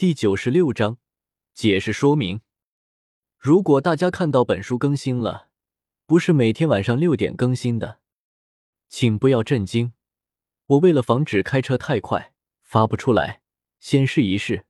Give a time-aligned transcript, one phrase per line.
[0.00, 0.96] 第九十六章
[1.52, 2.40] 解释说明。
[3.36, 5.50] 如果大家看到本书更新了
[6.06, 8.00] 不是每天晚上六点更新的
[8.88, 9.92] 请不要震惊
[10.68, 12.32] 我为了防止开车太快
[12.62, 13.42] 发不出来
[13.78, 14.64] 先试一试。